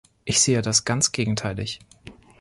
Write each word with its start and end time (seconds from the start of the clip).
Ich 0.25 0.39
sehe 0.41 0.63
das 0.63 0.83
ganz 0.83 1.11
gegenteilig. 1.11 1.79